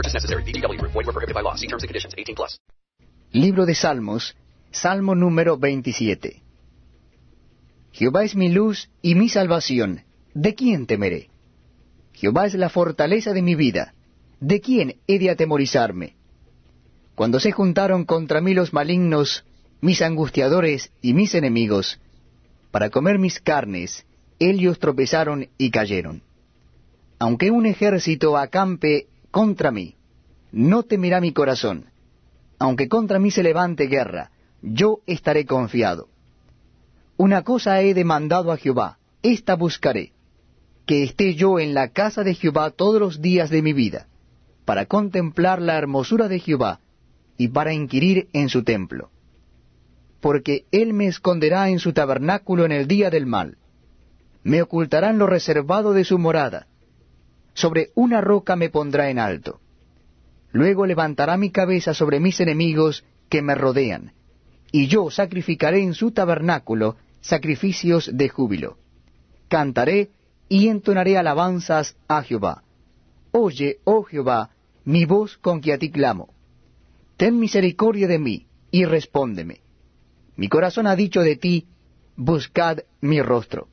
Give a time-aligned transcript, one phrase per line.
[0.00, 0.44] No purchase necessary.
[0.44, 0.80] BGW.
[0.80, 1.56] Void were prohibited by law.
[1.56, 2.14] See terms and conditions.
[2.16, 2.58] 18 plus.
[3.32, 4.34] Libro de Salmos,
[4.70, 6.42] Salmo número 27.
[7.92, 10.04] Jehová es mi luz y mi salvación.
[10.32, 11.28] ¿De quién temeré?
[12.14, 13.92] Jehová es la fortaleza de mi vida.
[14.40, 16.16] ¿De quién he de atemorizarme?
[17.14, 19.44] Cuando se juntaron contra mí los malignos,
[19.82, 22.00] mis angustiadores y mis enemigos,
[22.70, 24.06] para comer mis carnes,
[24.38, 26.22] ellos tropezaron y cayeron.
[27.18, 29.96] Aunque un ejército acampe contra mí,
[30.52, 31.86] no temerá mi corazón.
[32.58, 34.30] Aunque contra mí se levante guerra,
[34.62, 36.08] yo estaré confiado.
[37.16, 40.12] Una cosa he demandado a Jehová, esta buscaré,
[40.86, 44.08] que esté yo en la casa de Jehová todos los días de mi vida,
[44.64, 46.80] para contemplar la hermosura de Jehová
[47.36, 49.10] y para inquirir en su templo
[50.20, 53.56] porque él me esconderá en su tabernáculo en el día del mal.
[54.42, 56.66] Me ocultará en lo reservado de su morada.
[57.60, 59.60] Sobre una roca me pondrá en alto.
[60.52, 64.12] Luego levantará mi cabeza sobre mis enemigos que me rodean,
[64.72, 68.78] y yo sacrificaré en su tabernáculo sacrificios de júbilo.
[69.48, 70.10] Cantaré
[70.48, 72.62] y entonaré alabanzas a Jehová.
[73.32, 74.50] Oye, oh Jehová,
[74.84, 76.32] mi voz con que a ti clamo.
[77.16, 79.60] Ten misericordia de mí, y respóndeme
[80.40, 81.66] mi corazón ha dicho de ti,
[82.16, 83.68] buscad mi rostro.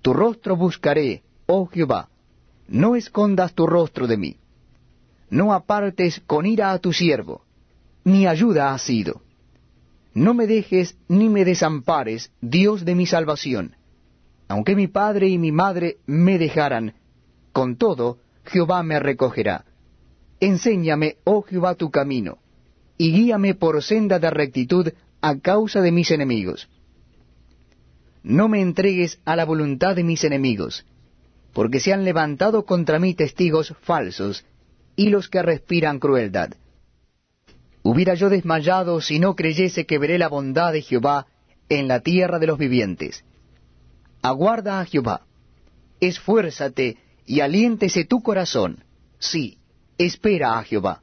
[0.00, 2.08] Tu rostro buscaré, oh Jehová,
[2.68, 4.36] no escondas tu rostro de mí.
[5.30, 7.42] No apartes con ira a tu siervo,
[8.04, 9.22] mi ayuda ha sido.
[10.14, 13.76] No me dejes ni me desampares, Dios de mi salvación.
[14.48, 16.94] Aunque mi padre y mi madre me dejaran,
[17.52, 19.64] con todo Jehová me recogerá.
[20.40, 22.38] Enséñame, oh Jehová, tu camino,
[22.96, 24.88] y guíame por senda de rectitud
[25.20, 26.68] a causa de mis enemigos.
[28.22, 30.86] No me entregues a la voluntad de mis enemigos,
[31.58, 34.44] porque se han levantado contra mí testigos falsos
[34.94, 36.50] y los que respiran crueldad.
[37.82, 41.26] Hubiera yo desmayado si no creyese que veré la bondad de Jehová
[41.68, 43.24] en la tierra de los vivientes.
[44.22, 45.22] Aguarda a Jehová,
[45.98, 48.84] esfuérzate y aliéntese tu corazón.
[49.18, 49.58] Sí,
[49.98, 51.02] espera a Jehová.